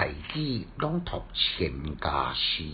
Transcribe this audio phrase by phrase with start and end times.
[0.00, 2.64] 大举朗读千家诗，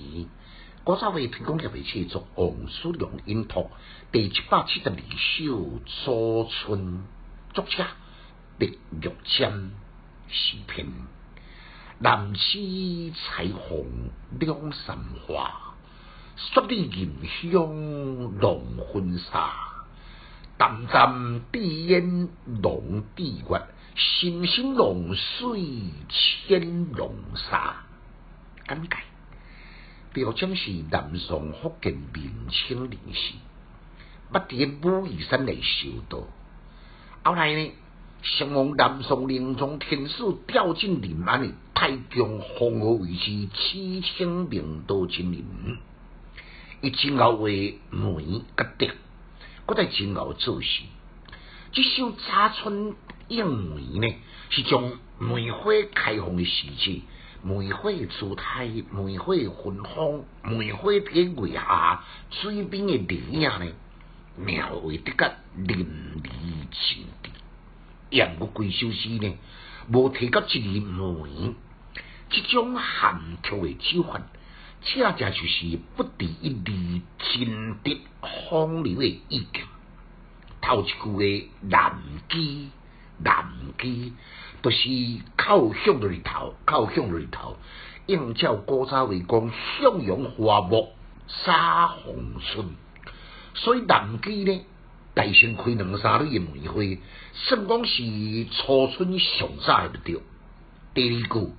[0.84, 3.62] 古早为提供特别制作《王叔良音图》
[4.12, 5.52] 第七百七十二首
[6.04, 6.98] 《初春》，
[7.52, 7.84] 作者
[8.60, 9.72] 白玉珍
[10.28, 10.86] 诗篇。
[11.98, 13.86] 南溪彩虹
[14.38, 14.96] 两山
[15.26, 15.74] 花，
[16.36, 17.12] 雪里银
[17.42, 19.52] 香浓婚纱。
[20.56, 22.28] 淡淡滴烟
[22.62, 23.62] 浓地月。
[23.96, 25.64] 心心浓水
[26.10, 27.76] 千浓沙，
[28.66, 28.98] 感慨。
[30.12, 33.32] 表彰是南宋福建明清人士，
[34.30, 36.24] 不伫武夷山内修道。
[37.24, 37.72] 后来呢，
[38.22, 45.78] 成王南宋宁宗天子调进临安的太宗，封号为是启清明道真人。
[46.82, 48.88] 伊今后为梅甲德，
[49.64, 50.82] 搁在今后做事。
[51.72, 52.94] 这首早春。
[53.28, 54.14] 因为呢，
[54.50, 57.02] 是将梅花开放的时节，
[57.42, 63.66] 梅花姿态，梅花芬芳，梅花在月下水边的丽影呢，
[64.36, 66.28] 描绘得个淋漓
[66.70, 67.30] 尽致。
[68.10, 69.36] 杨过贵首诗呢，
[69.92, 71.54] 无提及一字梅，
[72.30, 74.20] 这种含蓄的手法，
[74.82, 78.00] 恰恰就是不敌一字真的
[78.48, 79.64] 风流的意境。
[80.60, 82.70] 头一句的南机。
[83.18, 83.46] 南
[83.80, 84.12] 机
[84.62, 84.88] 都是
[85.36, 87.56] 靠向日头，靠向日头，
[88.06, 89.50] 应照古早为讲
[89.80, 90.92] 向阳花木
[91.28, 92.66] 洒红春，
[93.54, 94.64] 所以南机呢，
[95.14, 97.00] 大声开两三蕊的梅花，
[97.32, 100.20] 算讲是初春上早的着。
[100.94, 101.52] 第二句，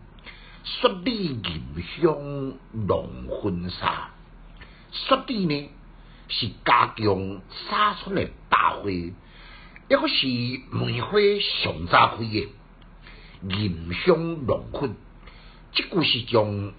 [0.64, 2.54] 雪里银香
[2.88, 4.12] 浓婚纱，
[4.92, 5.70] 雪里呢
[6.30, 8.90] 是加强洒春的大花。
[9.90, 10.28] 一个是
[10.70, 11.12] 梅花
[11.64, 12.50] 上早开嘅，
[13.42, 14.94] 银香浓混，
[15.72, 16.74] 即句是将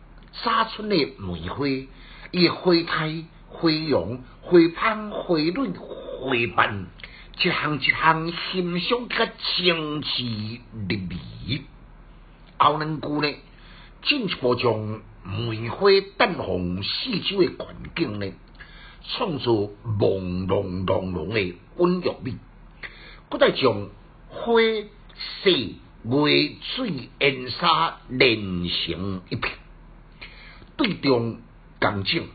[0.45, 1.67] 早春嘅梅花，
[2.33, 6.87] 伊花开、花容、花香、花蕊、花瓣，
[7.39, 9.27] 一项一项欣赏较
[9.57, 11.63] 精致入微。
[12.59, 13.35] 后两句呢，
[14.03, 18.31] 进一步将梅花淡红四周嘅环境呢，
[19.03, 19.51] 创造
[19.99, 22.35] 朦胧胧胧嘅温柔美。
[23.31, 23.89] 搁再将
[24.29, 24.53] 花
[25.43, 29.53] 色、月水、烟沙连成一片，
[30.77, 31.41] 对中
[31.79, 32.27] 刚正，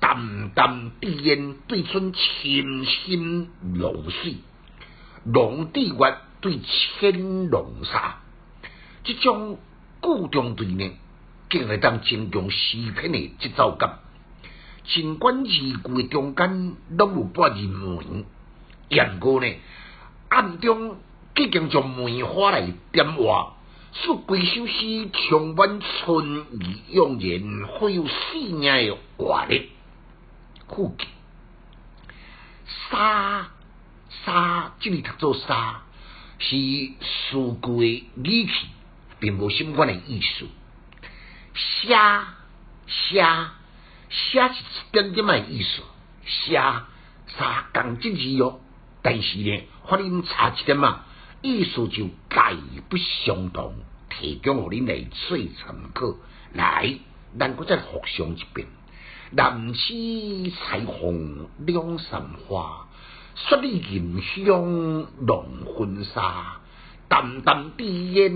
[0.00, 4.36] 淡淡滴烟对春清新浓水，
[5.24, 8.20] 浓地月对千浓沙，
[9.02, 9.58] 这种
[10.00, 10.92] 固中对呢，
[11.50, 13.98] 竟会当增强诗篇的节奏感。
[14.84, 18.26] 尽管字句中间拢有半字门，
[18.90, 19.46] 杨过呢？
[20.28, 20.98] 暗中
[21.36, 23.54] 已经将梅花来点化，
[23.92, 29.70] 使规首诗充满春意盎然，富有四年的活力。
[30.68, 31.06] 副句
[32.90, 33.50] 沙
[34.24, 35.82] 沙，这里读作沙，
[36.38, 38.52] 是诗句的语气，
[39.20, 40.46] 并无相关的意思。
[41.54, 42.34] 虾
[42.86, 43.52] 虾
[44.08, 45.82] 虾是一点点的意思，
[46.24, 46.86] 虾
[47.28, 48.60] 沙讲真字哟。
[49.04, 51.02] 但是呢，发音差一点嘛，
[51.42, 52.54] 意思就概
[52.88, 53.74] 不相同，
[54.08, 56.14] 提供互恁来做参考。
[56.54, 56.98] 来，
[57.38, 58.66] 咱搁再互相一遍：
[59.32, 62.88] 南溪彩虹两山花，
[63.34, 65.44] 雪里银香浓
[65.76, 66.60] 婚纱。
[67.06, 68.32] 淡淡滴烟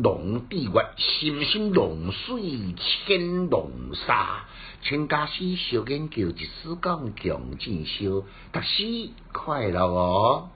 [0.00, 3.72] 浓地月，心心浓水千浓
[4.06, 4.44] 沙。
[4.84, 10.50] 全家诗小研究，一丝讲强进修，读书快乐哦！